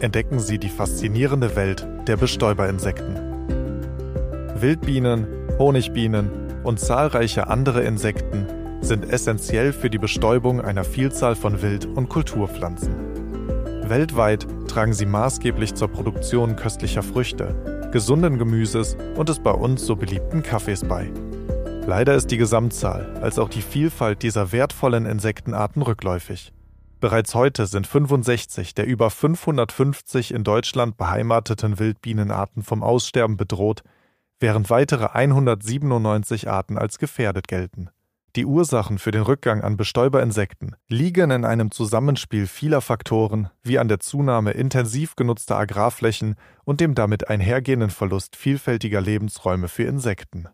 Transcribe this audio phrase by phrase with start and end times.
[0.00, 3.16] Entdecken Sie die faszinierende Welt der Bestäuberinsekten.
[4.54, 5.26] Wildbienen,
[5.58, 6.30] Honigbienen
[6.62, 8.46] und zahlreiche andere Insekten
[8.80, 12.94] sind essentiell für die Bestäubung einer Vielzahl von Wild- und Kulturpflanzen.
[13.88, 19.96] Weltweit tragen sie maßgeblich zur Produktion köstlicher Früchte, gesunden Gemüses und des bei uns so
[19.96, 21.10] beliebten Kaffees bei.
[21.86, 26.52] Leider ist die Gesamtzahl als auch die Vielfalt dieser wertvollen Insektenarten rückläufig.
[27.00, 33.82] Bereits heute sind 65 der über 550 in Deutschland beheimateten Wildbienenarten vom Aussterben bedroht,
[34.40, 37.90] während weitere 197 Arten als gefährdet gelten.
[38.34, 43.88] Die Ursachen für den Rückgang an Bestäuberinsekten liegen in einem Zusammenspiel vieler Faktoren, wie an
[43.88, 46.34] der Zunahme intensiv genutzter Agrarflächen
[46.64, 50.48] und dem damit einhergehenden Verlust vielfältiger Lebensräume für Insekten.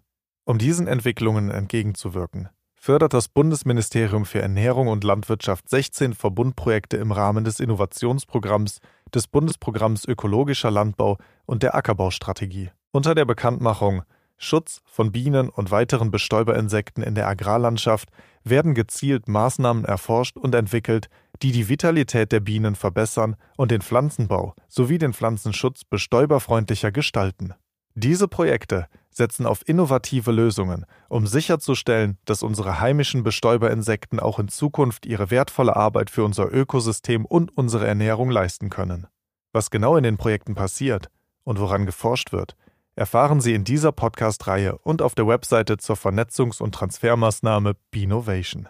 [0.45, 2.49] Um diesen Entwicklungen entgegenzuwirken,
[2.85, 8.81] fördert das Bundesministerium für Ernährung und Landwirtschaft 16 Verbundprojekte im Rahmen des Innovationsprogramms,
[9.15, 12.73] des Bundesprogramms Ökologischer Landbau und der Ackerbaustrategie.
[12.93, 14.03] Unter der Bekanntmachung
[14.37, 18.11] Schutz von Bienen und weiteren Bestäuberinsekten in der Agrarlandschaft
[18.43, 21.09] werden gezielt Maßnahmen erforscht und entwickelt,
[21.41, 27.55] die die Vitalität der Bienen verbessern und den Pflanzenbau sowie den Pflanzenschutz bestäuberfreundlicher gestalten.
[27.95, 35.07] Diese Projekte setzen auf innovative Lösungen, um sicherzustellen, dass unsere heimischen Bestäuberinsekten auch in Zukunft
[35.07, 39.07] ihre wertvolle Arbeit für unser Ökosystem und unsere Ernährung leisten können.
[39.53, 41.11] Was genau in den Projekten passiert
[41.45, 42.57] und woran geforscht wird,
[42.97, 48.69] erfahren Sie in dieser Podcast-Reihe und auf der Webseite zur Vernetzungs- und Transfermaßnahme Binovation.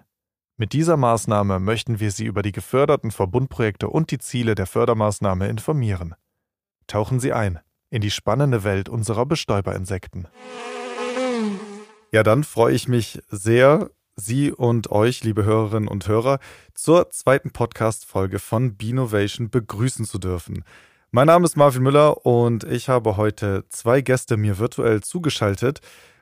[0.57, 5.49] Mit dieser Maßnahme möchten wir Sie über die geförderten Verbundprojekte und die Ziele der Fördermaßnahme
[5.49, 6.15] informieren.
[6.87, 7.61] Tauchen Sie ein
[7.95, 10.27] in die spannende Welt unserer Bestäuberinsekten.
[12.11, 16.41] Ja, dann freue ich mich sehr, Sie und euch, liebe Hörerinnen und Hörer,
[16.75, 20.65] zur zweiten Podcast-Folge von Binovation begrüßen zu dürfen.
[21.13, 25.81] Mein Name ist Marvin Müller und ich habe heute zwei Gäste mir virtuell zugeschaltet,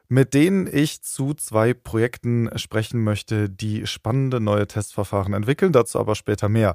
[0.09, 6.17] mit denen ich zu zwei Projekten sprechen möchte, die spannende neue Testverfahren entwickeln, dazu aber
[6.17, 6.75] später mehr.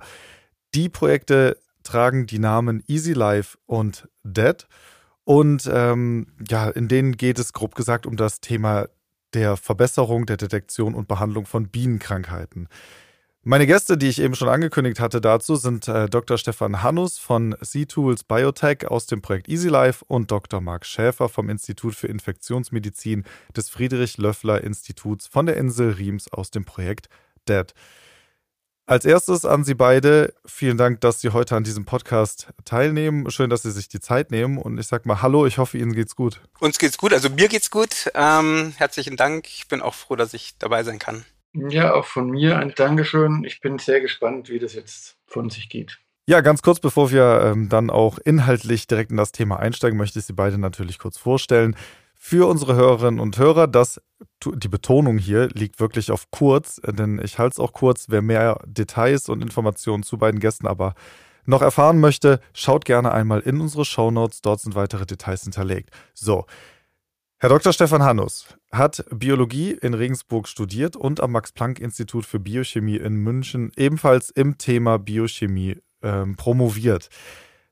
[0.74, 4.68] Die Projekte tragen die Namen Easy Life und Dead.
[5.24, 8.88] Und ähm, ja, in denen geht es grob gesagt um das Thema
[9.34, 12.68] der Verbesserung der Detektion und Behandlung von Bienenkrankheiten.
[13.44, 16.38] Meine Gäste, die ich eben schon angekündigt hatte dazu, sind äh, Dr.
[16.38, 20.60] Stefan Hannus von C-Tools Biotech aus dem Projekt EasyLife und Dr.
[20.60, 23.24] Marc Schäfer vom Institut für Infektionsmedizin
[23.56, 27.08] des Friedrich-Löffler-Instituts von der Insel Riems aus dem Projekt
[27.48, 27.74] DEAD.
[28.90, 33.30] Als erstes an Sie beide, vielen Dank, dass Sie heute an diesem Podcast teilnehmen.
[33.30, 34.58] Schön, dass Sie sich die Zeit nehmen.
[34.58, 36.40] Und ich sag mal Hallo, ich hoffe, Ihnen geht's gut.
[36.62, 38.10] Uns geht's gut, also mir geht's gut.
[38.16, 39.50] Ähm, herzlichen Dank.
[39.50, 41.26] Ich bin auch froh, dass ich dabei sein kann.
[41.54, 43.44] Ja, auch von mir ein Dankeschön.
[43.44, 46.00] Ich bin sehr gespannt, wie das jetzt von sich geht.
[46.26, 50.20] Ja, ganz kurz, bevor wir ähm, dann auch inhaltlich direkt in das Thema einsteigen, möchte
[50.20, 51.76] ich Sie beide natürlich kurz vorstellen.
[52.20, 54.02] Für unsere Hörerinnen und Hörer, dass
[54.44, 58.08] die Betonung hier liegt wirklich auf kurz, denn ich halte es auch kurz.
[58.10, 60.96] Wer mehr Details und Informationen zu beiden Gästen aber
[61.46, 64.42] noch erfahren möchte, schaut gerne einmal in unsere Shownotes.
[64.42, 65.92] Dort sind weitere Details hinterlegt.
[66.14, 66.46] So.
[67.40, 67.72] Herr Dr.
[67.72, 74.32] Stefan Hannus hat Biologie in Regensburg studiert und am Max-Planck-Institut für Biochemie in München ebenfalls
[74.32, 77.10] im Thema Biochemie ähm, promoviert.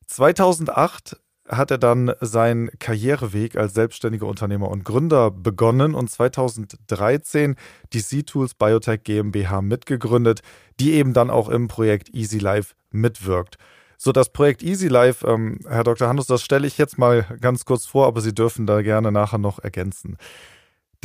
[0.06, 1.17] 2008
[1.47, 7.56] hat er dann seinen Karriereweg als selbstständiger Unternehmer und Gründer begonnen und 2013
[7.94, 10.41] die C-Tools Biotech GmbH mitgegründet,
[10.79, 13.57] die eben dann auch im Projekt Easy Life mitwirkt.
[13.97, 16.07] So, das Projekt Easy Life, ähm, Herr Dr.
[16.07, 19.38] Handus, das stelle ich jetzt mal ganz kurz vor, aber Sie dürfen da gerne nachher
[19.38, 20.17] noch ergänzen.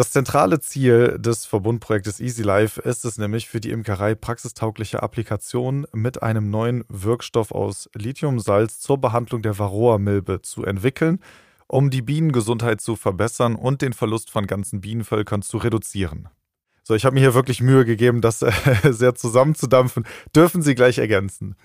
[0.01, 5.87] Das zentrale Ziel des Verbundprojektes Easy Life ist es nämlich, für die Imkerei praxistaugliche Applikationen
[5.93, 11.19] mit einem neuen Wirkstoff aus Lithiumsalz zur Behandlung der Varroa-Milbe zu entwickeln,
[11.67, 16.31] um die Bienengesundheit zu verbessern und den Verlust von ganzen Bienenvölkern zu reduzieren.
[16.83, 18.53] So, ich habe mir hier wirklich Mühe gegeben, das äh,
[18.93, 20.07] sehr zusammenzudampfen.
[20.35, 21.57] Dürfen Sie gleich ergänzen.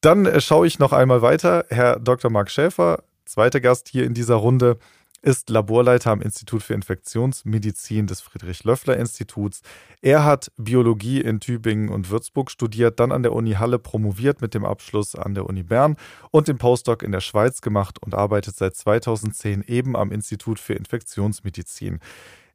[0.00, 1.66] Dann äh, schaue ich noch einmal weiter.
[1.68, 2.32] Herr Dr.
[2.32, 4.76] Marc Schäfer, zweiter Gast hier in dieser Runde,
[5.22, 9.62] ist Laborleiter am Institut für Infektionsmedizin des Friedrich-Löffler-Instituts.
[10.00, 14.52] Er hat Biologie in Tübingen und Würzburg studiert, dann an der Uni Halle promoviert mit
[14.52, 15.96] dem Abschluss an der Uni Bern
[16.32, 20.74] und den Postdoc in der Schweiz gemacht und arbeitet seit 2010 eben am Institut für
[20.74, 22.00] Infektionsmedizin.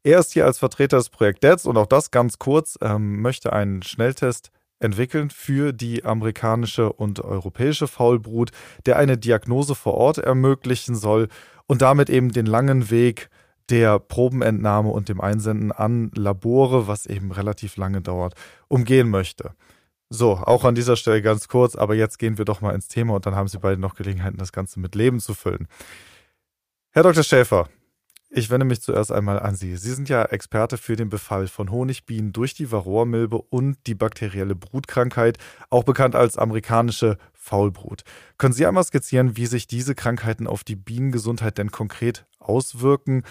[0.04, 3.54] Er ist hier als Vertreter des Projekts DETS und auch das ganz kurz, ähm, möchte
[3.54, 8.52] einen Schnelltest entwickeln für die amerikanische und europäische Faulbrut,
[8.86, 11.30] der eine Diagnose vor Ort ermöglichen soll
[11.68, 13.30] und damit eben den langen Weg
[13.70, 18.34] der Probenentnahme und dem Einsenden an Labore, was eben relativ lange dauert,
[18.68, 19.52] umgehen möchte.
[20.10, 23.16] So, auch an dieser Stelle ganz kurz, aber jetzt gehen wir doch mal ins Thema
[23.16, 25.68] und dann haben Sie beide noch Gelegenheiten, das Ganze mit Leben zu füllen.
[26.92, 27.24] Herr Dr.
[27.24, 27.68] Schäfer,
[28.30, 29.76] ich wende mich zuerst einmal an Sie.
[29.78, 34.56] Sie sind ja Experte für den Befall von Honigbienen durch die Varroamilbe und die bakterielle
[34.56, 35.38] Brutkrankheit,
[35.70, 38.04] auch bekannt als amerikanische Faulbrut.
[38.38, 43.24] Können Sie einmal skizzieren, wie sich diese Krankheiten auf die Bienengesundheit denn konkret auswirken?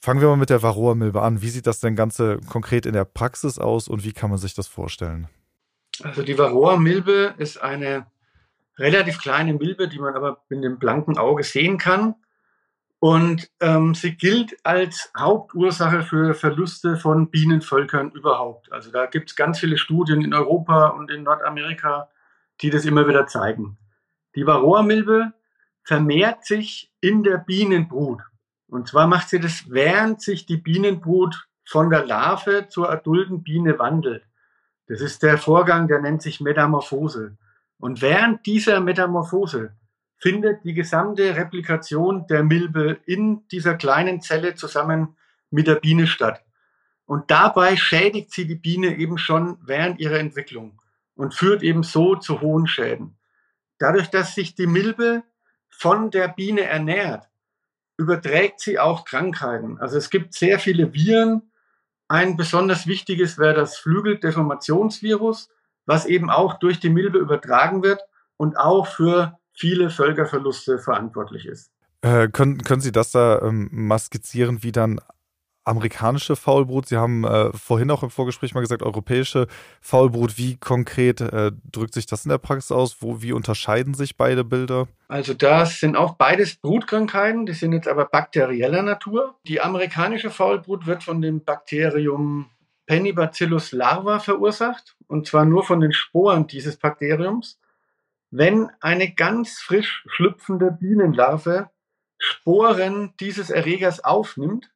[0.00, 1.42] Fangen wir mal mit der Varroamilbe an.
[1.42, 4.54] Wie sieht das denn Ganze konkret in der Praxis aus und wie kann man sich
[4.54, 5.28] das vorstellen?
[6.02, 8.06] Also die Varroa-Milbe ist eine
[8.78, 12.14] relativ kleine Milbe, die man aber mit dem blanken Auge sehen kann.
[13.00, 18.72] Und ähm, sie gilt als Hauptursache für Verluste von Bienenvölkern überhaupt.
[18.72, 22.08] Also da gibt es ganz viele Studien in Europa und in Nordamerika,
[22.60, 23.78] die das immer wieder zeigen.
[24.34, 25.32] Die Varroa-Milbe
[25.84, 28.20] vermehrt sich in der Bienenbrut.
[28.66, 33.78] Und zwar macht sie das, während sich die Bienenbrut von der Larve zur adulten Biene
[33.78, 34.24] wandelt.
[34.88, 37.36] Das ist der Vorgang, der nennt sich Metamorphose.
[37.78, 39.72] Und während dieser Metamorphose
[40.18, 45.16] findet die gesamte Replikation der Milbe in dieser kleinen Zelle zusammen
[45.50, 46.44] mit der Biene statt.
[47.06, 50.82] Und dabei schädigt sie die Biene eben schon während ihrer Entwicklung
[51.14, 53.16] und führt eben so zu hohen Schäden.
[53.78, 55.22] Dadurch, dass sich die Milbe
[55.68, 57.28] von der Biene ernährt,
[57.96, 59.78] überträgt sie auch Krankheiten.
[59.78, 61.50] Also es gibt sehr viele Viren,
[62.08, 65.50] ein besonders wichtiges wäre das Flügeldeformationsvirus,
[65.84, 68.00] was eben auch durch die Milbe übertragen wird
[68.36, 71.70] und auch für viele Völkerverluste verantwortlich ist.
[72.02, 75.00] Äh, können, können Sie das da ähm, mal skizzieren, wie dann
[75.64, 76.86] amerikanische Faulbrut.
[76.86, 79.48] Sie haben äh, vorhin auch im Vorgespräch mal gesagt, europäische
[79.82, 80.38] Faulbrut.
[80.38, 82.96] Wie konkret äh, drückt sich das in der Praxis aus?
[83.00, 84.88] Wo, wie unterscheiden sich beide Bilder?
[85.08, 89.34] Also das sind auch beides Brutkrankheiten, die sind jetzt aber bakterieller Natur.
[89.46, 92.46] Die amerikanische Faulbrut wird von dem Bakterium
[92.86, 97.58] Pennibacillus larva verursacht, und zwar nur von den Sporen dieses Bakteriums.
[98.30, 101.70] Wenn eine ganz frisch schlüpfende Bienenlarve
[102.18, 104.70] Sporen dieses Erregers aufnimmt,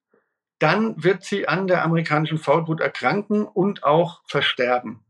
[0.58, 5.04] dann wird sie an der amerikanischen Faulbrut erkranken und auch versterben.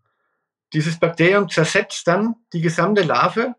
[0.73, 3.55] Dieses Bakterium zersetzt dann die gesamte Larve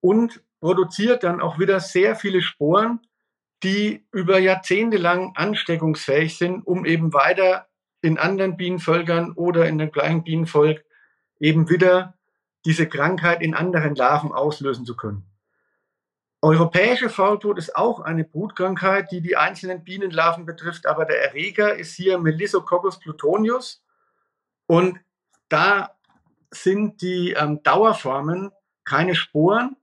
[0.00, 3.00] und produziert dann auch wieder sehr viele Sporen,
[3.64, 7.66] die über Jahrzehnte lang ansteckungsfähig sind, um eben weiter
[8.02, 10.84] in anderen Bienenvölkern oder in dem gleichen Bienenvolk
[11.40, 12.15] eben wieder
[12.66, 15.24] diese Krankheit in anderen Larven auslösen zu können.
[16.42, 21.94] Europäische Faulbrut ist auch eine Brutkrankheit, die die einzelnen Bienenlarven betrifft, aber der Erreger ist
[21.94, 23.82] hier Melissococcus plutonius
[24.66, 24.98] und
[25.48, 25.92] da
[26.50, 28.52] sind die ähm, Dauerformen
[28.84, 29.76] keine Sporen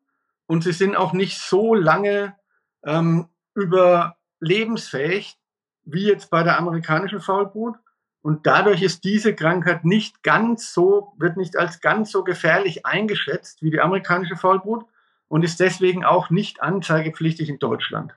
[0.45, 2.35] und sie sind auch nicht so lange
[2.83, 5.37] ähm, überlebensfähig
[5.85, 7.75] wie jetzt bei der amerikanischen Faulbrut.
[8.23, 13.61] Und dadurch ist diese Krankheit nicht ganz so, wird nicht als ganz so gefährlich eingeschätzt
[13.61, 14.85] wie die amerikanische Faulbrut
[15.27, 18.15] und ist deswegen auch nicht anzeigepflichtig in Deutschland.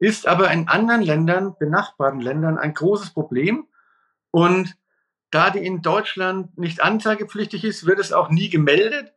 [0.00, 3.68] Ist aber in anderen Ländern, benachbarten Ländern, ein großes Problem.
[4.32, 4.76] Und
[5.30, 9.12] da die in Deutschland nicht anzeigepflichtig ist, wird es auch nie gemeldet.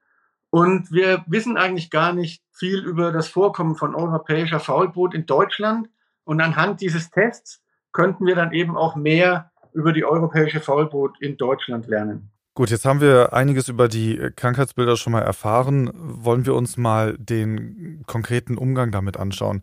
[0.52, 5.90] Und wir wissen eigentlich gar nicht viel über das Vorkommen von europäischer Faulbrut in Deutschland.
[6.24, 7.64] Und anhand dieses Tests
[7.94, 12.31] könnten wir dann eben auch mehr über die europäische Faulbrut in Deutschland lernen.
[12.54, 15.92] Gut, jetzt haben wir einiges über die Krankheitsbilder schon mal erfahren.
[15.94, 19.62] Wollen wir uns mal den konkreten Umgang damit anschauen?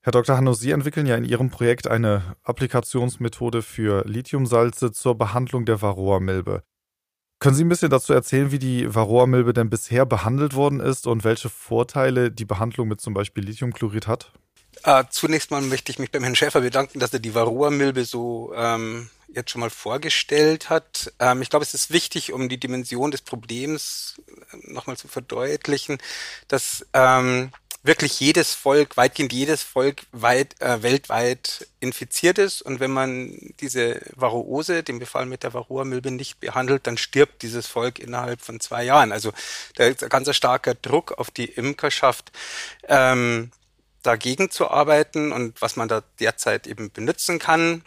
[0.00, 0.38] Herr Dr.
[0.38, 6.62] Hanno, Sie entwickeln ja in Ihrem Projekt eine Applikationsmethode für Lithiumsalze zur Behandlung der Varroa-Milbe.
[7.40, 11.24] Können Sie ein bisschen dazu erzählen, wie die Varroa-Milbe denn bisher behandelt worden ist und
[11.24, 14.32] welche Vorteile die Behandlung mit zum Beispiel Lithiumchlorid hat?
[14.84, 18.52] Äh, zunächst mal möchte ich mich beim Herrn Schäfer bedanken, dass er die Varroa-Milbe so
[18.54, 21.12] ähm, jetzt schon mal vorgestellt hat.
[21.18, 24.20] Ähm, ich glaube, es ist wichtig, um die Dimension des Problems
[24.52, 25.98] äh, nochmal zu verdeutlichen,
[26.48, 32.60] dass ähm, wirklich jedes Volk, weitgehend jedes Volk weit, äh, weltweit infiziert ist.
[32.60, 37.66] Und wenn man diese Varroose, den Befall mit der Varroa-Milbe nicht behandelt, dann stirbt dieses
[37.66, 39.12] Volk innerhalb von zwei Jahren.
[39.12, 39.32] Also
[39.76, 42.32] da ist ein ganz starker Druck auf die Imkerschaft.
[42.86, 43.50] Ähm,
[44.02, 47.84] dagegen zu arbeiten und was man da derzeit eben benutzen kann,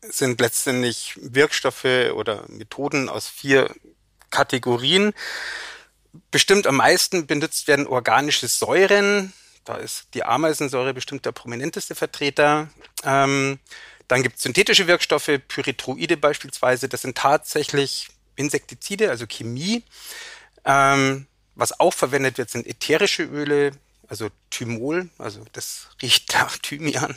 [0.00, 3.70] sind letztendlich Wirkstoffe oder Methoden aus vier
[4.30, 5.12] Kategorien.
[6.30, 9.32] Bestimmt am meisten benutzt werden organische Säuren.
[9.64, 12.68] Da ist die Ameisensäure bestimmt der prominenteste Vertreter.
[13.04, 13.60] Ähm,
[14.08, 16.88] dann gibt es synthetische Wirkstoffe, Pyrethroide beispielsweise.
[16.88, 19.84] Das sind tatsächlich Insektizide, also Chemie.
[20.64, 23.72] Ähm, was auch verwendet wird, sind ätherische Öle,
[24.12, 27.16] also Thymol, also das riecht nach Thymian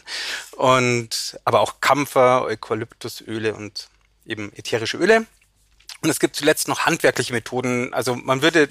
[0.52, 3.90] und aber auch Kampfer, Eukalyptusöle und
[4.26, 5.28] eben ätherische Öle.
[6.02, 7.94] Und es gibt zuletzt noch handwerkliche Methoden.
[7.94, 8.70] Also man würde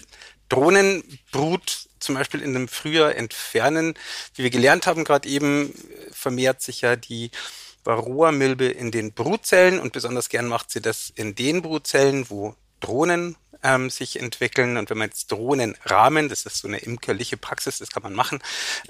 [0.49, 3.93] Drohnenbrut zum Beispiel in einem Frühjahr entfernen.
[4.35, 5.75] Wie wir gelernt haben, gerade eben
[6.11, 7.31] vermehrt sich ja die
[7.85, 13.37] Varroa-Milbe in den Brutzellen und besonders gern macht sie das in den Brutzellen, wo Drohnen
[13.65, 14.77] ähm, sich entwickeln.
[14.77, 18.41] Und wenn man jetzt Drohnenrahmen, das ist so eine imkerliche Praxis, das kann man machen,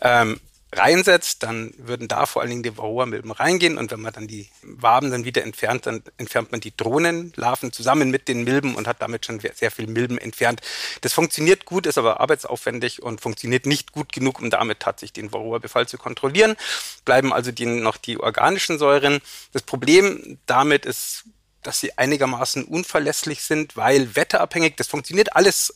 [0.02, 0.40] ähm,
[0.76, 4.49] reinsetzt, dann würden da vor allen Dingen die Varroa-Milben reingehen und wenn man dann die
[4.62, 9.00] Waben dann wieder entfernt, dann entfernt man die Drohnenlarven zusammen mit den Milben und hat
[9.00, 10.61] damit schon sehr viel Milben entfernt.
[11.00, 15.33] Das funktioniert gut, ist aber arbeitsaufwendig und funktioniert nicht gut genug, um damit tatsächlich den
[15.33, 16.57] Varroa-Befall zu kontrollieren.
[17.04, 19.21] Bleiben also die, noch die organischen Säuren.
[19.52, 21.25] Das Problem damit ist,
[21.66, 25.75] dass sie einigermaßen unverlässlich sind, weil wetterabhängig, das funktioniert alles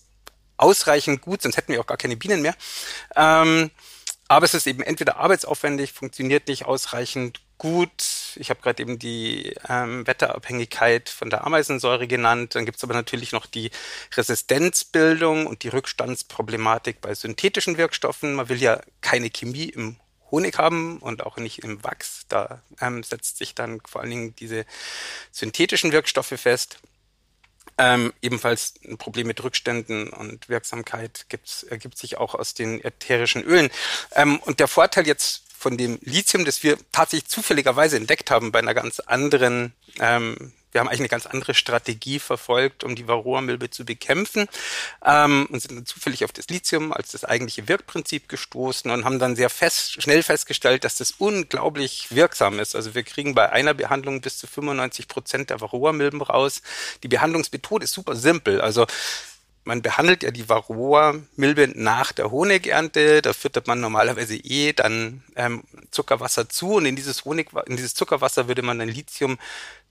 [0.57, 2.54] ausreichend gut, sonst hätten wir auch gar keine Bienen mehr.
[3.16, 3.71] Ähm,
[4.28, 8.37] aber es ist eben entweder arbeitsaufwendig, funktioniert nicht ausreichend gut.
[8.37, 12.54] Ich habe gerade eben die ähm, Wetterabhängigkeit von der Ameisensäure genannt.
[12.54, 13.71] Dann gibt es aber natürlich noch die
[14.16, 18.35] Resistenzbildung und die Rückstandsproblematik bei synthetischen Wirkstoffen.
[18.35, 19.97] Man will ja keine Chemie im
[20.30, 22.26] Honig haben und auch nicht im Wachs.
[22.28, 24.64] Da ähm, setzt sich dann vor allen Dingen diese
[25.32, 26.78] synthetischen Wirkstoffe fest.
[27.80, 33.44] Ähm, ebenfalls ein Problem mit Rückständen und Wirksamkeit gibt's, ergibt sich auch aus den ätherischen
[33.44, 33.70] Ölen.
[34.12, 38.58] Ähm, und der Vorteil jetzt von dem Lithium, das wir tatsächlich zufälligerweise entdeckt haben bei
[38.58, 43.70] einer ganz anderen ähm, wir haben eigentlich eine ganz andere Strategie verfolgt, um die Varroa-Milbe
[43.70, 44.48] zu bekämpfen
[45.04, 49.18] ähm, und sind dann zufällig auf das Lithium als das eigentliche Wirkprinzip gestoßen und haben
[49.18, 52.76] dann sehr fest, schnell festgestellt, dass das unglaublich wirksam ist.
[52.76, 56.62] Also wir kriegen bei einer Behandlung bis zu 95 Prozent der Varroa-Milben raus.
[57.02, 58.60] Die Behandlungsmethode ist super simpel.
[58.60, 58.87] Also
[59.68, 63.20] man behandelt ja die Varroa-Milbe nach der Honigernte.
[63.20, 67.94] Da füttert man normalerweise eh dann ähm, Zuckerwasser zu und in dieses Honig, in dieses
[67.94, 69.38] Zuckerwasser würde man dann Lithium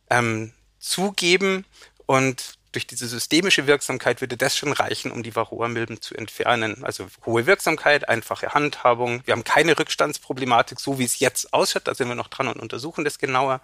[0.10, 1.66] ähm, zugeben
[2.06, 6.84] und durch diese systemische Wirksamkeit würde das schon reichen, um die Varroa-Milben zu entfernen.
[6.84, 9.22] Also hohe Wirksamkeit, einfache Handhabung.
[9.26, 11.88] Wir haben keine Rückstandsproblematik, so wie es jetzt ausschaut.
[11.88, 13.62] Da sind wir noch dran und untersuchen das genauer.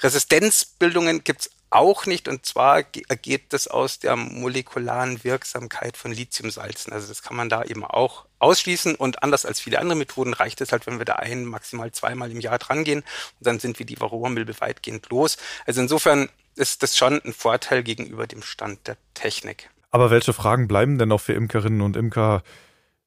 [0.00, 6.92] Resistenzbildungen gibt's auch nicht und zwar ergeht das aus der molekularen Wirksamkeit von Lithiumsalzen.
[6.92, 10.60] Also das kann man da eben auch ausschließen und anders als viele andere Methoden reicht
[10.60, 13.78] es halt, wenn wir da ein, maximal zweimal im Jahr dran gehen und dann sind
[13.78, 15.36] wir die Varroa-Milbe weitgehend los.
[15.66, 19.68] Also insofern ist das schon ein Vorteil gegenüber dem Stand der Technik.
[19.90, 22.42] Aber welche Fragen bleiben denn noch für Imkerinnen und Imker,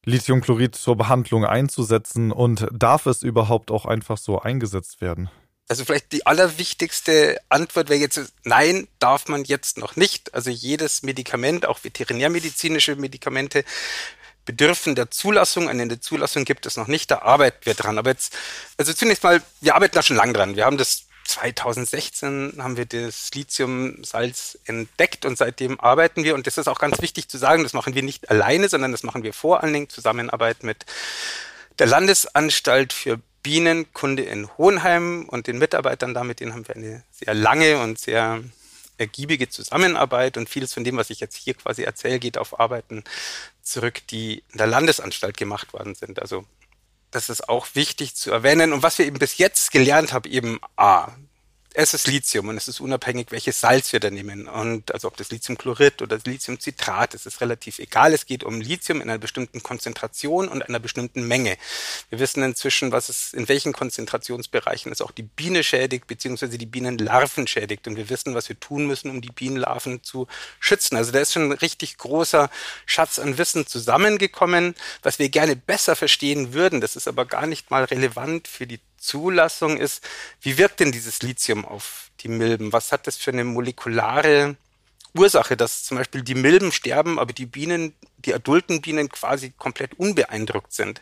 [0.03, 5.29] Lithiumchlorid zur Behandlung einzusetzen und darf es überhaupt auch einfach so eingesetzt werden?
[5.67, 10.33] Also vielleicht die allerwichtigste Antwort wäre jetzt, nein, darf man jetzt noch nicht.
[10.33, 13.65] Also jedes Medikament, auch veterinärmedizinische Medikamente,
[14.45, 15.67] bedürfen der Zulassung.
[15.67, 17.97] Eine Zulassung gibt es noch nicht, da arbeiten wir dran.
[17.97, 18.35] Aber jetzt,
[18.77, 20.55] also zunächst mal, wir arbeiten da schon lang dran.
[20.55, 26.33] Wir haben das 2016 haben wir das Lithiumsalz entdeckt und seitdem arbeiten wir.
[26.35, 29.03] Und das ist auch ganz wichtig zu sagen, das machen wir nicht alleine, sondern das
[29.03, 30.85] machen wir vor allen Dingen Zusammenarbeit mit
[31.79, 37.03] der Landesanstalt für Bienenkunde in Hohenheim und den Mitarbeitern da, mit denen haben wir eine
[37.11, 38.43] sehr lange und sehr
[38.97, 43.03] ergiebige Zusammenarbeit und vieles von dem, was ich jetzt hier quasi erzähle, geht auf Arbeiten
[43.61, 46.21] zurück, die in der Landesanstalt gemacht worden sind.
[46.21, 46.45] Also
[47.11, 48.73] das ist auch wichtig zu erwähnen.
[48.73, 51.11] Und was wir eben bis jetzt gelernt haben, eben A,
[51.79, 54.47] es ist Lithium und es ist unabhängig, welches Salz wir da nehmen.
[54.47, 58.15] Und also ob das Lithiumchlorid oder das Lithiumcitrat, es ist relativ egal.
[58.15, 61.55] Es geht um Lithium in einer bestimmten Konzentration und einer bestimmten Menge.
[62.09, 66.65] Wir wissen inzwischen, was es, in welchen Konzentrationsbereichen es auch die Biene schädigt, beziehungsweise die
[66.65, 67.87] Bienenlarven schädigt.
[67.87, 70.25] Und wir wissen, was wir tun müssen, um die Bienenlarven zu
[70.59, 70.95] schützen.
[70.95, 72.49] Also da ist schon ein richtig großer
[72.87, 76.81] Schatz an Wissen zusammengekommen, was wir gerne besser verstehen würden.
[76.81, 80.03] Das ist aber gar nicht mal relevant für die Zulassung ist,
[80.41, 82.73] wie wirkt denn dieses Lithium auf die Milben?
[82.73, 84.55] Was hat das für eine molekulare
[85.15, 89.99] Ursache, dass zum Beispiel die Milben sterben, aber die Bienen, die adulten Bienen quasi komplett
[89.99, 91.01] unbeeindruckt sind?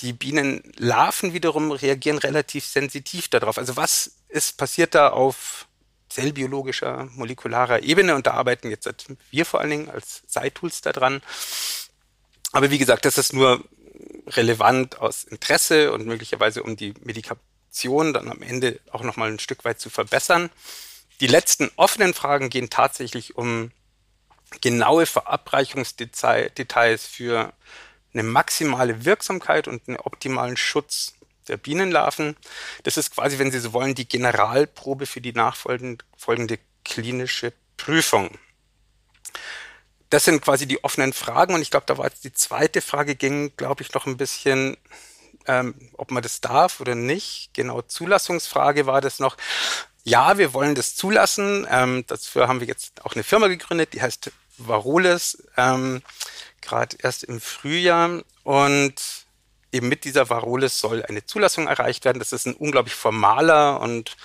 [0.00, 3.58] Die Bienenlarven wiederum reagieren relativ sensitiv darauf.
[3.58, 5.66] Also was ist passiert da auf
[6.08, 8.14] zellbiologischer, molekularer Ebene?
[8.14, 8.88] Und da arbeiten jetzt
[9.30, 11.22] wir vor allen Dingen als Side-Tools daran.
[12.52, 13.62] Aber wie gesagt, das ist nur
[14.30, 19.64] relevant aus Interesse und möglicherweise um die Medikation dann am Ende auch nochmal ein Stück
[19.64, 20.50] weit zu verbessern.
[21.20, 23.72] Die letzten offenen Fragen gehen tatsächlich um
[24.60, 27.52] genaue Verabreichungsdetails für
[28.12, 31.14] eine maximale Wirksamkeit und einen optimalen Schutz
[31.46, 32.36] der Bienenlarven.
[32.82, 38.36] Das ist quasi, wenn Sie so wollen, die Generalprobe für die nachfolgende klinische Prüfung
[40.10, 41.54] das sind quasi die offenen Fragen.
[41.54, 44.76] Und ich glaube, da war jetzt die zweite Frage, ging, glaube ich, noch ein bisschen,
[45.46, 47.50] ähm, ob man das darf oder nicht.
[47.54, 49.36] Genau, Zulassungsfrage war das noch.
[50.04, 51.66] ja, wir wollen das zulassen.
[51.70, 56.02] Ähm, dafür haben wir jetzt auch eine Firma gegründet, die heißt Varoles, ähm,
[56.60, 58.22] gerade erst im Frühjahr.
[58.42, 58.94] Und
[59.72, 62.18] eben mit dieser Varoles soll eine Zulassung erreicht werden.
[62.18, 64.16] Das ist ein unglaublich formaler und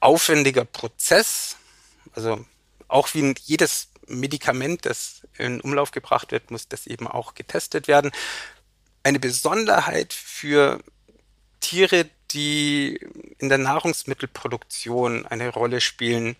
[0.00, 1.56] aufwendiger Prozess.
[2.14, 2.44] Also
[2.88, 8.10] auch wie jedes Medikament, das in Umlauf gebracht wird, muss das eben auch getestet werden.
[9.02, 10.80] Eine Besonderheit für
[11.60, 13.00] Tiere, die
[13.38, 16.36] in der Nahrungsmittelproduktion eine Rolle spielen,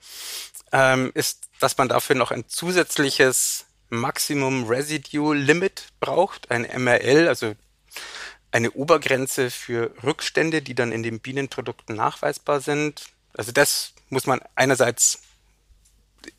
[0.73, 7.54] ähm, ist, dass man dafür noch ein zusätzliches Maximum Residue Limit braucht, ein MRL, also
[8.50, 13.06] eine Obergrenze für Rückstände, die dann in den Bienenprodukten nachweisbar sind.
[13.37, 15.21] Also das muss man einerseits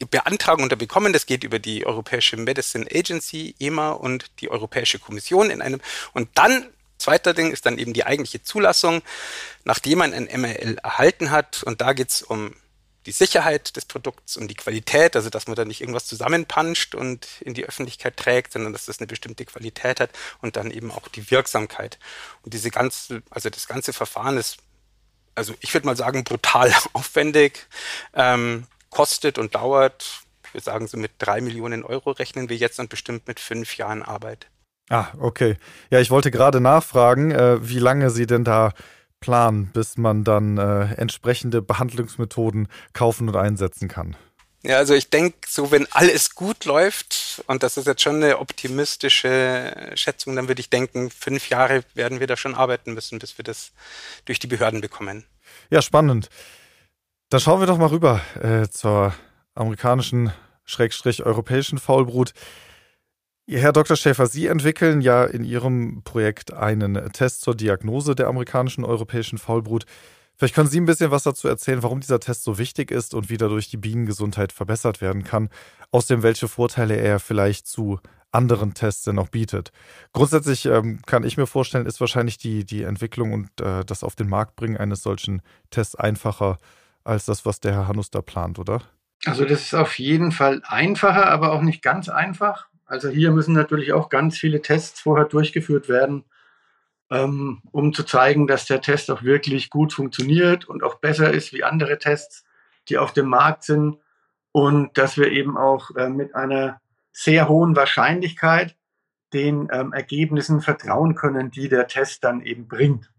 [0.10, 1.14] beantragen und bekommen.
[1.14, 5.82] Das geht über die Europäische Medicine Agency, EMA und die Europäische Kommission in einem.
[6.14, 9.02] Und dann, zweiter Ding, ist dann eben die eigentliche Zulassung,
[9.64, 11.64] nachdem man ein MRL erhalten hat.
[11.64, 12.54] Und da geht's um
[13.06, 17.28] die Sicherheit des Produkts, um die Qualität, also dass man da nicht irgendwas zusammenpanscht und
[17.42, 20.10] in die Öffentlichkeit trägt, sondern dass das eine bestimmte Qualität hat
[20.42, 22.00] und dann eben auch die Wirksamkeit.
[22.42, 24.58] Und diese ganze, also das ganze Verfahren ist,
[25.36, 27.68] also ich würde mal sagen, brutal aufwendig.
[28.14, 30.22] Ähm, kostet und dauert,
[30.54, 34.02] wir sagen so mit drei Millionen Euro rechnen wir jetzt und bestimmt mit fünf Jahren
[34.02, 34.48] Arbeit.
[34.90, 35.58] Ah, okay.
[35.90, 38.72] Ja, ich wollte gerade nachfragen, äh, wie lange Sie denn da
[39.20, 44.16] planen, bis man dann äh, entsprechende Behandlungsmethoden kaufen und einsetzen kann.
[44.64, 48.40] Ja, also ich denke, so wenn alles gut läuft, und das ist jetzt schon eine
[48.40, 53.38] optimistische Schätzung, dann würde ich denken, fünf Jahre werden wir da schon arbeiten müssen, bis
[53.38, 53.74] wir das
[54.24, 55.26] durch die Behörden bekommen.
[55.70, 56.30] Ja, spannend.
[57.30, 59.14] Dann schauen wir doch mal rüber äh, zur
[59.56, 60.32] amerikanischen,
[60.64, 62.34] schrägstrich europäischen Faulbrut.
[63.48, 63.98] Herr Dr.
[63.98, 69.86] Schäfer, Sie entwickeln ja in Ihrem Projekt einen Test zur Diagnose der amerikanischen europäischen Faulbrut.
[70.36, 73.30] Vielleicht können Sie ein bisschen was dazu erzählen, warum dieser Test so wichtig ist und
[73.30, 75.50] wie dadurch die Bienengesundheit verbessert werden kann.
[75.92, 78.00] Außerdem, welche Vorteile er vielleicht zu
[78.32, 79.72] anderen Tests denn noch bietet.
[80.14, 84.16] Grundsätzlich ähm, kann ich mir vorstellen, ist wahrscheinlich die, die Entwicklung und äh, das auf
[84.16, 86.58] den Markt bringen eines solchen Tests einfacher
[87.06, 88.82] als das, was der Herr Hannus da plant, oder?
[89.26, 92.68] Also das ist auf jeden Fall einfacher, aber auch nicht ganz einfach.
[92.86, 96.26] Also hier müssen natürlich auch ganz viele Tests vorher durchgeführt werden,
[97.10, 101.54] ähm, um zu zeigen, dass der Test auch wirklich gut funktioniert und auch besser ist
[101.54, 102.44] wie andere Tests,
[102.90, 103.98] die auf dem Markt sind
[104.52, 108.76] und dass wir eben auch äh, mit einer sehr hohen Wahrscheinlichkeit
[109.34, 113.10] den ähm, Ergebnissen vertrauen können, die der Test dann eben bringt.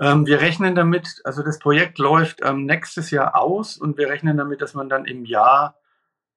[0.00, 4.36] Ähm, wir rechnen damit, also das Projekt läuft ähm, nächstes Jahr aus und wir rechnen
[4.36, 5.76] damit, dass man dann im Jahr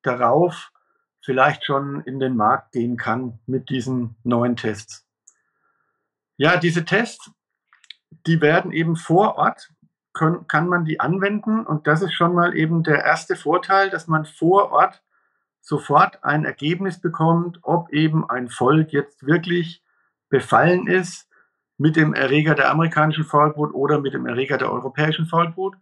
[0.04, 0.72] darauf
[1.22, 5.06] vielleicht schon in den Markt gehen kann mit diesen neuen Tests.
[6.38, 7.32] Ja, diese Tests,
[8.28, 9.74] die werden eben vor Ort,
[10.14, 14.08] können, kann man die anwenden und das ist schon mal eben der erste Vorteil, dass
[14.08, 15.04] man vor Ort
[15.62, 19.84] sofort ein Ergebnis bekommt, ob eben ein Volk jetzt wirklich
[20.30, 21.27] befallen ist
[21.78, 25.78] mit dem Erreger der amerikanischen Faulbrut oder mit dem Erreger der europäischen Faulbrut.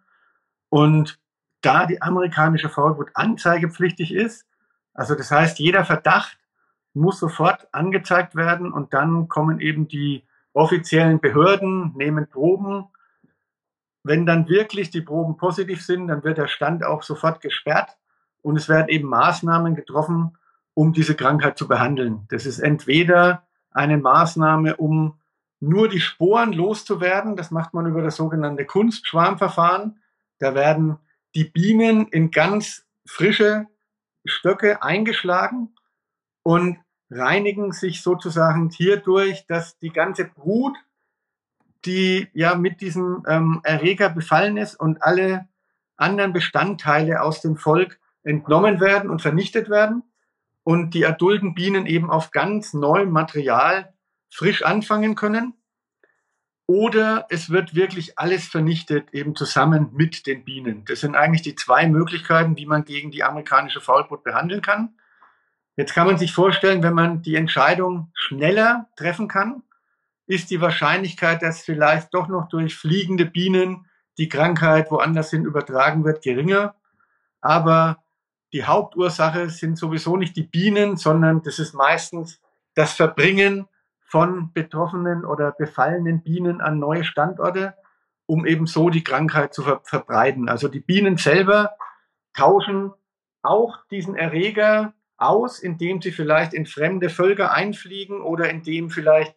[0.70, 1.20] Und
[1.62, 4.46] da die amerikanische Faulbrut anzeigepflichtig ist,
[4.94, 6.38] also das heißt, jeder Verdacht
[6.94, 12.88] muss sofort angezeigt werden und dann kommen eben die offiziellen Behörden, nehmen Proben.
[14.04, 17.98] Wenn dann wirklich die Proben positiv sind, dann wird der Stand auch sofort gesperrt
[18.42, 20.38] und es werden eben Maßnahmen getroffen,
[20.74, 22.26] um diese Krankheit zu behandeln.
[22.30, 25.20] Das ist entweder eine Maßnahme, um
[25.66, 27.36] nur die Sporen loszuwerden.
[27.36, 30.00] Das macht man über das sogenannte Kunstschwarmverfahren.
[30.40, 30.98] Da werden
[31.34, 33.68] die Bienen in ganz frische
[34.26, 35.76] Stöcke eingeschlagen
[36.44, 36.78] und
[37.10, 40.78] reinigen sich sozusagen hierdurch, dass die ganze Brut,
[41.86, 45.48] die ja mit diesem ähm, Erreger befallen ist und alle
[45.98, 50.04] anderen Bestandteile aus dem Volk entnommen werden und vernichtet werden
[50.64, 53.94] und die adulten Bienen eben auf ganz neuem Material
[54.36, 55.54] frisch anfangen können.
[56.68, 60.84] Oder es wird wirklich alles vernichtet, eben zusammen mit den Bienen.
[60.86, 64.96] Das sind eigentlich die zwei Möglichkeiten, wie man gegen die amerikanische Faulbrut behandeln kann.
[65.78, 69.64] Jetzt kann man sich vorstellen, wenn man die Entscheidung schneller treffen kann,
[70.28, 73.86] ist die Wahrscheinlichkeit, dass vielleicht doch noch durch fliegende Bienen
[74.18, 76.76] die Krankheit woanders hin übertragen wird, geringer.
[77.42, 78.04] Aber
[78.54, 82.42] die Hauptursache sind sowieso nicht die Bienen, sondern das ist meistens
[82.74, 83.68] das Verbringen
[84.16, 87.74] von betroffenen oder befallenen Bienen an neue Standorte,
[88.26, 90.48] um eben so die Krankheit zu ver verbreiten.
[90.48, 91.76] Also die Bienen selber
[92.34, 92.94] tauschen
[93.42, 99.36] auch diesen Erreger aus, indem sie vielleicht in fremde Völker einfliegen oder indem vielleicht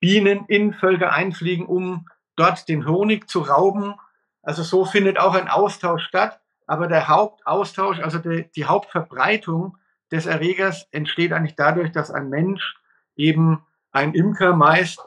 [0.00, 3.94] Bienen in Völker einfliegen, um dort den Honig zu rauben.
[4.42, 9.76] Also so findet auch ein Austausch statt, aber der Hauptaustausch, also die, die Hauptverbreitung
[10.10, 12.74] des Erregers entsteht eigentlich dadurch, dass ein Mensch
[13.14, 13.62] eben
[13.96, 15.00] ein Imker meist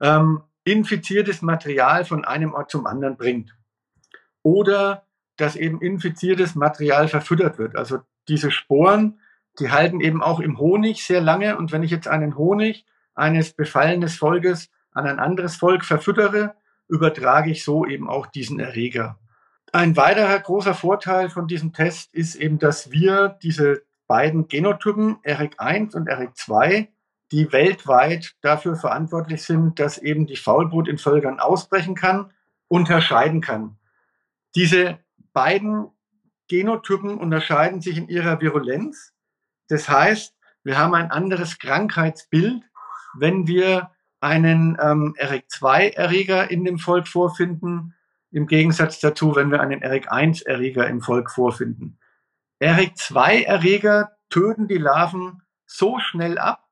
[0.00, 3.54] ähm, infiziertes Material von einem Ort zum anderen bringt.
[4.42, 7.76] Oder dass eben infiziertes Material verfüttert wird.
[7.76, 7.98] Also
[8.28, 9.18] diese Sporen,
[9.58, 11.58] die halten eben auch im Honig sehr lange.
[11.58, 16.54] Und wenn ich jetzt einen Honig eines befallenen Volkes an ein anderes Volk verfüttere,
[16.88, 19.18] übertrage ich so eben auch diesen Erreger.
[19.72, 25.94] Ein weiterer großer Vorteil von diesem Test ist eben, dass wir diese beiden Genotypen, ERIC1
[25.94, 26.88] und ERIC2,
[27.32, 32.32] die weltweit dafür verantwortlich sind, dass eben die Faulbrut in Völkern ausbrechen kann,
[32.68, 33.76] unterscheiden kann.
[34.54, 34.98] Diese
[35.32, 35.88] beiden
[36.48, 39.12] Genotypen unterscheiden sich in ihrer Virulenz.
[39.68, 42.62] Das heißt, wir haben ein anderes Krankheitsbild,
[43.14, 47.94] wenn wir einen ähm, ERIC-2-Erreger in dem Volk vorfinden,
[48.30, 51.98] im Gegensatz dazu, wenn wir einen ERIC-1-Erreger im Volk vorfinden.
[52.58, 56.67] ERIC-2-Erreger töten die Larven so schnell ab,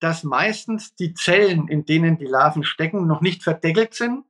[0.00, 4.24] dass meistens die Zellen, in denen die Larven stecken, noch nicht verdeckelt sind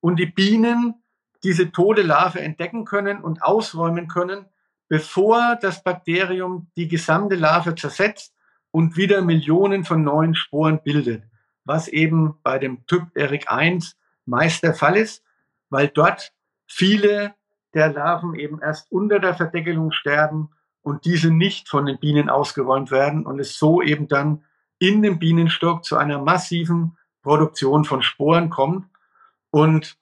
[0.00, 0.94] und die Bienen
[1.42, 4.46] diese tote Larve entdecken können und ausräumen können,
[4.88, 8.34] bevor das Bakterium die gesamte Larve zersetzt
[8.70, 11.24] und wieder Millionen von neuen Sporen bildet,
[11.64, 15.22] was eben bei dem Typ Eric 1 meist der Fall ist,
[15.68, 16.32] weil dort
[16.66, 17.34] viele
[17.74, 20.50] der Larven eben erst unter der Verdeckelung sterben
[20.82, 24.44] und diese nicht von den Bienen ausgeräumt werden und es so eben dann
[24.78, 28.86] in dem Bienenstock zu einer massiven Produktion von Sporen kommt
[29.50, 29.96] und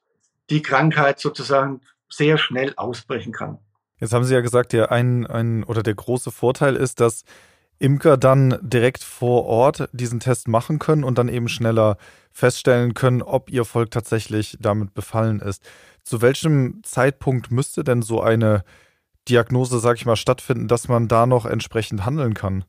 [0.50, 3.58] die Krankheit sozusagen sehr schnell ausbrechen kann.
[3.98, 7.24] Jetzt haben Sie ja gesagt, der ein, ein oder der große Vorteil ist, dass
[7.78, 11.96] Imker dann direkt vor Ort diesen Test machen können und dann eben schneller
[12.30, 15.62] feststellen können, ob ihr Volk tatsächlich damit befallen ist.
[16.02, 18.64] Zu welchem Zeitpunkt müsste denn so eine
[19.28, 22.64] Diagnose, sag ich mal, stattfinden, dass man da noch entsprechend handeln kann?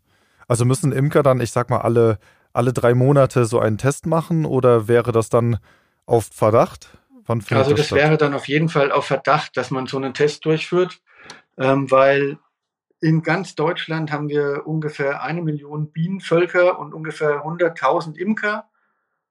[0.48, 2.20] Also müssen Imker dann, ich sag mal, alle,
[2.54, 5.60] alle drei Monate so einen Test machen oder wäre das dann
[6.06, 6.98] auf Verdacht?
[7.28, 10.46] also das, das wäre dann auf jeden Fall auf Verdacht, dass man so einen Test
[10.46, 11.02] durchführt,
[11.58, 12.38] ähm, weil
[13.02, 18.70] in ganz Deutschland haben wir ungefähr eine Million Bienenvölker und ungefähr 100.000 Imker.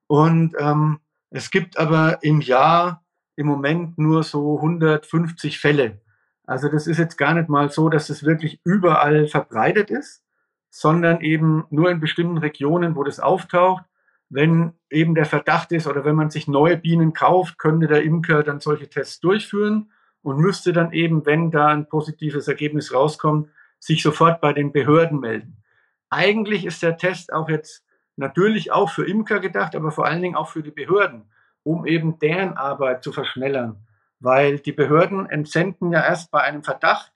[0.07, 1.01] Und ähm,
[1.31, 3.03] es gibt aber im Jahr
[3.35, 6.01] im Moment nur so 150 Fälle.
[6.45, 10.23] Also das ist jetzt gar nicht mal so, dass es wirklich überall verbreitet ist
[10.71, 13.85] sondern eben nur in bestimmten Regionen, wo das auftaucht.
[14.29, 18.43] Wenn eben der Verdacht ist oder wenn man sich neue Bienen kauft, könnte der Imker
[18.43, 19.91] dann solche Tests durchführen
[20.23, 23.49] und müsste dann eben, wenn da ein positives Ergebnis rauskommt,
[23.79, 25.63] sich sofort bei den Behörden melden.
[26.11, 27.85] Eigentlich ist der Test auch jetzt
[28.17, 31.31] natürlich auch für Imker gedacht, aber vor allen Dingen auch für die Behörden,
[31.63, 33.87] um eben deren Arbeit zu verschnellern.
[34.19, 37.13] Weil die Behörden entsenden ja erst bei einem Verdacht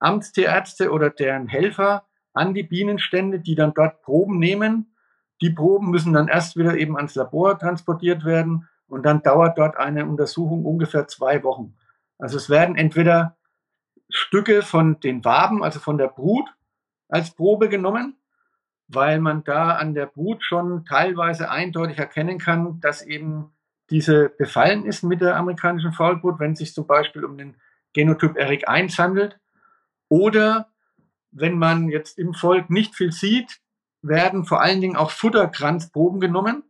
[0.00, 2.07] Amtstierärzte oder deren Helfer
[2.38, 4.94] an die Bienenstände, die dann dort Proben nehmen.
[5.40, 9.76] Die Proben müssen dann erst wieder eben ans Labor transportiert werden und dann dauert dort
[9.76, 11.76] eine Untersuchung ungefähr zwei Wochen.
[12.18, 13.36] Also es werden entweder
[14.08, 16.48] Stücke von den Waben, also von der Brut,
[17.08, 18.16] als Probe genommen,
[18.88, 23.52] weil man da an der Brut schon teilweise eindeutig erkennen kann, dass eben
[23.90, 27.56] diese befallen ist mit der amerikanischen Faulbrut, wenn es sich zum Beispiel um den
[27.94, 29.38] Genotyp Eric 1 handelt.
[30.08, 30.68] Oder
[31.40, 33.60] wenn man jetzt im Volk nicht viel sieht,
[34.02, 36.64] werden vor allen Dingen auch Futterkranzproben genommen.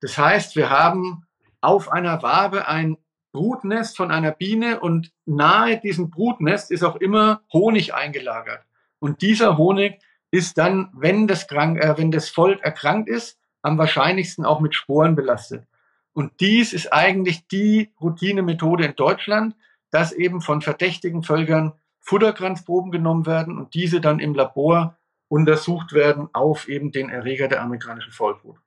[0.00, 1.26] Das heißt, wir haben
[1.60, 2.96] auf einer Wabe ein
[3.32, 8.64] Brutnest von einer Biene und nahe diesem Brutnest ist auch immer Honig eingelagert.
[8.98, 13.78] Und dieser Honig ist dann, wenn das, krank, äh, wenn das Volk erkrankt ist, am
[13.78, 15.66] wahrscheinlichsten auch mit Sporen belastet.
[16.12, 19.54] Und dies ist eigentlich die Routinemethode in Deutschland,
[19.90, 21.72] dass eben von verdächtigen Völkern
[22.02, 27.62] Futterkranzproben genommen werden und diese dann im Labor untersucht werden auf eben den Erreger der
[27.62, 28.58] amerikanischen Vollbrut.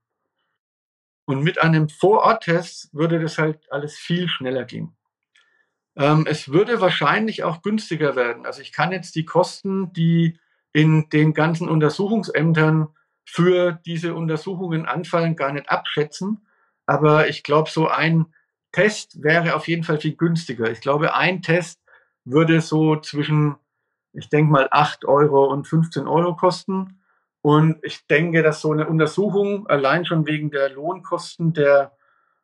[1.26, 4.96] Und mit einem Vororttest würde das halt alles viel schneller gehen.
[5.96, 8.46] Ähm, es würde wahrscheinlich auch günstiger werden.
[8.46, 10.40] Also ich kann jetzt die Kosten, die
[10.74, 12.90] in den ganzen Untersuchungsämtern
[13.24, 16.46] für diese Untersuchungen anfallen, gar nicht abschätzen.
[16.86, 18.28] Aber ich glaube, so ein
[18.72, 20.70] Test wäre auf jeden Fall viel günstiger.
[20.70, 21.80] Ich glaube, ein Test
[22.26, 23.56] würde so zwischen,
[24.14, 27.00] ich denke mal, 8 Euro und 15 Euro kosten.
[27.42, 31.92] Und ich denke, dass so eine Untersuchung allein schon wegen der Lohnkosten der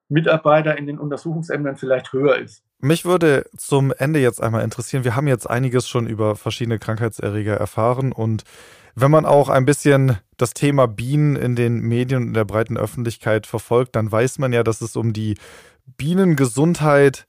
[0.10, 2.64] Mitarbeiter in den Untersuchungsämtern vielleicht höher ist.
[2.80, 7.56] Mich würde zum Ende jetzt einmal interessieren, wir haben jetzt einiges schon über verschiedene Krankheitserreger
[7.56, 8.44] erfahren und
[8.96, 12.78] wenn man auch ein bisschen das Thema Bienen in den Medien und in der breiten
[12.78, 15.38] Öffentlichkeit verfolgt, dann weiß man ja, dass es um die
[15.98, 17.26] Bienengesundheit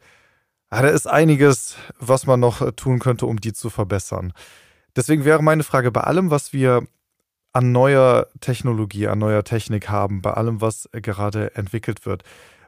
[0.81, 4.33] da ist einiges, was man noch äh, tun könnte, um die zu verbessern.
[4.97, 6.87] Deswegen wäre meine Frage, bei allem, was wir
[7.53, 12.23] an neuer Technologie, an neuer Technik haben, bei allem, was gerade entwickelt wird,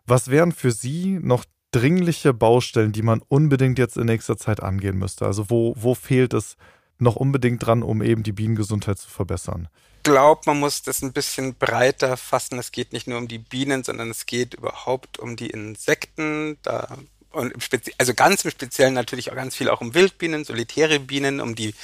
[0.07, 4.99] was wären für Sie noch dringliche Baustellen, die man unbedingt jetzt in nächster Zeit angehen
[4.99, 5.25] müsste?
[5.25, 6.57] Also wo, wo fehlt es
[6.99, 9.69] noch unbedingt dran, um eben die Bienengesundheit zu verbessern?
[9.99, 12.59] Ich glaube, man muss das ein bisschen breiter fassen.
[12.59, 16.59] Es geht nicht nur um die Bienen, sondern es geht überhaupt um die Insekten.
[16.62, 16.99] Da
[17.35, 17.55] und
[17.99, 21.75] also ganz im Speziellen natürlich auch ganz viel auch um Wildbienen, solitäre Bienen, um die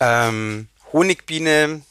[0.00, 1.82] ähm, Honigbiene,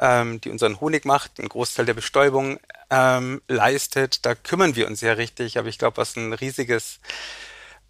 [0.00, 2.58] ähm, die unseren Honig macht, einen Großteil der Bestäubung
[2.90, 4.24] ähm, leistet.
[4.24, 7.00] Da kümmern wir uns ja richtig, aber ich glaube, was ein riesiges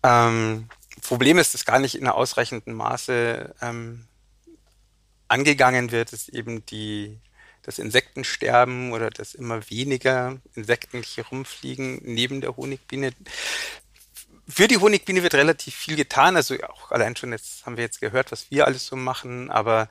[0.03, 0.69] ähm,
[1.03, 4.07] Problem ist, das gar nicht in einer ausreichenden Maße ähm,
[5.29, 7.19] angegangen wird, ist eben die
[7.63, 13.13] das Insektensterben oder das immer weniger Insekten hier rumfliegen neben der Honigbiene
[14.49, 16.37] für die Honigbiene wird relativ viel getan.
[16.37, 19.51] Also auch allein schon jetzt haben wir jetzt gehört, was wir alles so machen.
[19.51, 19.89] Aber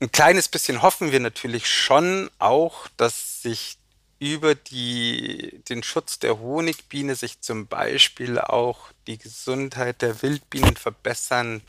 [0.00, 3.78] ein kleines bisschen hoffen wir natürlich schon auch, dass sich
[4.20, 11.62] über die, den Schutz der Honigbiene sich zum Beispiel auch die Gesundheit der Wildbienen verbessern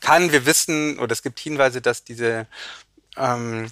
[0.00, 0.32] kann.
[0.32, 2.46] Wir wissen, oder es gibt Hinweise, dass diese
[3.16, 3.70] ähm,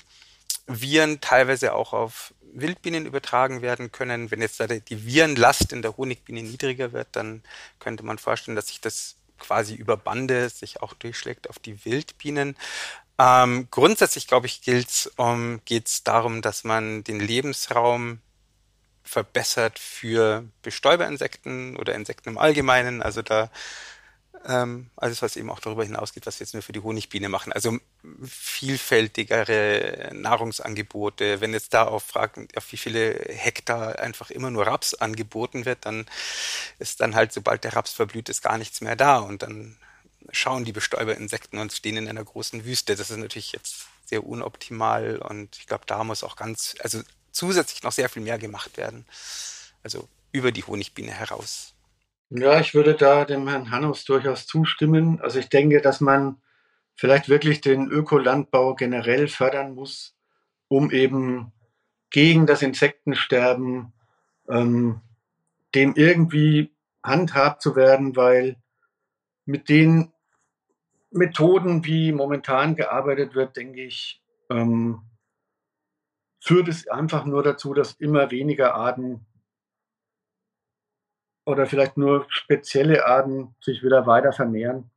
[0.66, 4.30] Viren teilweise auch auf Wildbienen übertragen werden können.
[4.30, 7.42] Wenn jetzt die Virenlast in der Honigbiene niedriger wird, dann
[7.78, 12.56] könnte man vorstellen, dass sich das quasi über Bande sich auch durchschlägt auf die Wildbienen.
[13.18, 14.60] Ähm, grundsätzlich, glaube ich,
[15.16, 18.20] um, geht es darum, dass man den Lebensraum
[19.02, 23.02] verbessert für Bestäuberinsekten oder Insekten im Allgemeinen.
[23.02, 23.50] Also da
[24.46, 27.52] ähm, alles, was eben auch darüber hinausgeht, was wir jetzt nur für die Honigbiene machen.
[27.52, 27.78] Also
[28.24, 31.40] vielfältigere Nahrungsangebote.
[31.40, 35.86] Wenn jetzt da auf Fragen, auf wie viele Hektar einfach immer nur Raps angeboten wird,
[35.86, 36.06] dann
[36.78, 39.18] ist dann halt, sobald der Raps verblüht, ist gar nichts mehr da.
[39.18, 39.76] Und dann
[40.30, 42.96] schauen die Bestäuberinsekten und stehen in einer großen Wüste.
[42.96, 47.00] Das ist natürlich jetzt sehr unoptimal und ich glaube, da muss auch ganz, also
[47.30, 49.04] zusätzlich noch sehr viel mehr gemacht werden.
[49.82, 51.74] Also über die Honigbiene heraus.
[52.30, 55.20] Ja, ich würde da dem Herrn Hannus durchaus zustimmen.
[55.20, 56.40] Also ich denke, dass man
[56.98, 60.16] vielleicht wirklich den Ökolandbau generell fördern muss,
[60.66, 61.52] um eben
[62.10, 63.92] gegen das Insektensterben
[64.48, 65.00] ähm,
[65.74, 68.56] dem irgendwie handhabt zu werden, weil
[69.44, 70.12] mit den
[71.10, 75.02] Methoden, wie momentan gearbeitet wird, denke ich, ähm,
[76.40, 79.24] führt es einfach nur dazu, dass immer weniger Arten
[81.46, 84.90] oder vielleicht nur spezielle Arten sich wieder weiter vermehren.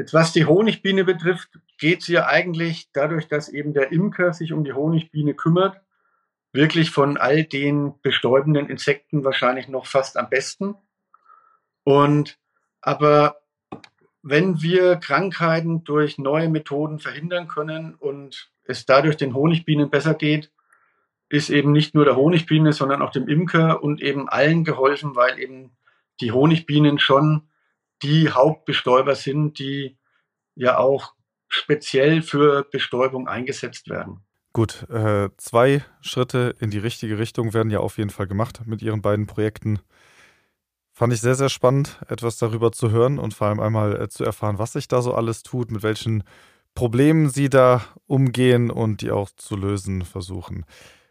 [0.00, 4.54] Jetzt was die Honigbiene betrifft, geht es hier eigentlich dadurch, dass eben der Imker sich
[4.54, 5.78] um die Honigbiene kümmert,
[6.52, 10.74] wirklich von all den bestäubenden Insekten wahrscheinlich noch fast am besten.
[11.84, 12.38] Und
[12.80, 13.42] aber
[14.22, 20.50] wenn wir Krankheiten durch neue Methoden verhindern können und es dadurch den Honigbienen besser geht,
[21.28, 25.38] ist eben nicht nur der Honigbiene, sondern auch dem Imker und eben allen geholfen, weil
[25.38, 25.72] eben
[26.22, 27.49] die Honigbienen schon
[28.02, 29.98] die Hauptbestäuber sind, die
[30.54, 31.14] ja auch
[31.48, 34.24] speziell für Bestäubung eingesetzt werden.
[34.52, 38.82] Gut, äh, zwei Schritte in die richtige Richtung werden ja auf jeden Fall gemacht mit
[38.82, 39.78] Ihren beiden Projekten.
[40.92, 44.24] Fand ich sehr, sehr spannend, etwas darüber zu hören und vor allem einmal äh, zu
[44.24, 46.24] erfahren, was sich da so alles tut, mit welchen
[46.74, 50.64] Problemen Sie da umgehen und die auch zu lösen versuchen.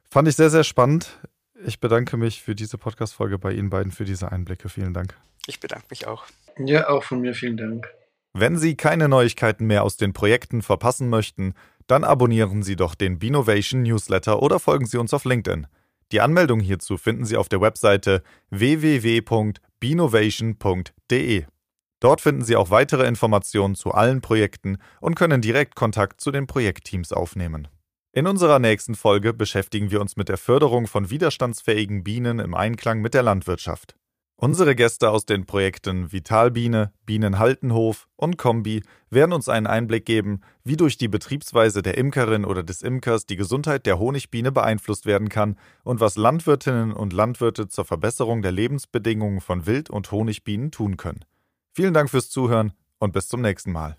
[0.09, 1.19] Fand ich sehr, sehr spannend.
[1.65, 4.69] Ich bedanke mich für diese Podcast-Folge bei Ihnen beiden für diese Einblicke.
[4.69, 5.15] Vielen Dank.
[5.45, 6.25] Ich bedanke mich auch.
[6.57, 7.87] Ja, auch von mir vielen Dank.
[8.33, 11.53] Wenn Sie keine Neuigkeiten mehr aus den Projekten verpassen möchten,
[11.87, 15.67] dann abonnieren Sie doch den Binovation Newsletter oder folgen Sie uns auf LinkedIn.
[16.11, 21.45] Die Anmeldung hierzu finden Sie auf der Webseite www.binovation.de.
[21.99, 26.47] Dort finden Sie auch weitere Informationen zu allen Projekten und können direkt Kontakt zu den
[26.47, 27.67] Projektteams aufnehmen.
[28.11, 33.01] In unserer nächsten Folge beschäftigen wir uns mit der Förderung von widerstandsfähigen Bienen im Einklang
[33.01, 33.95] mit der Landwirtschaft.
[34.35, 40.75] Unsere Gäste aus den Projekten Vitalbiene, Bienenhaltenhof und Kombi werden uns einen Einblick geben, wie
[40.75, 45.55] durch die Betriebsweise der Imkerin oder des Imkers die Gesundheit der Honigbiene beeinflusst werden kann
[45.83, 51.25] und was Landwirtinnen und Landwirte zur Verbesserung der Lebensbedingungen von Wild- und Honigbienen tun können.
[51.73, 53.98] Vielen Dank fürs Zuhören und bis zum nächsten Mal.